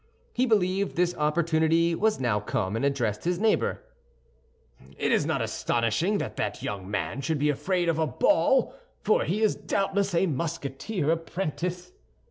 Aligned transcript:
He 0.33 0.47
believed 0.47 0.95
this 0.95 1.15
opportunity 1.15 1.93
was 1.93 2.19
now 2.19 2.39
come 2.39 2.75
and 2.75 2.83
addressed 2.83 3.23
his 3.23 3.37
neighbor: 3.37 3.83
"It 4.97 5.11
is 5.11 5.27
not 5.27 5.43
astonishing 5.43 6.17
that 6.17 6.37
that 6.37 6.63
young 6.63 6.89
man 6.89 7.21
should 7.21 7.37
be 7.37 7.49
afraid 7.51 7.87
of 7.87 7.99
a 7.99 8.07
ball, 8.07 8.73
for 9.03 9.25
he 9.25 9.43
is 9.43 9.53
doubtless 9.55 10.15
a 10.15 10.25
Musketeer 10.25 11.11
apprentice." 11.11 11.91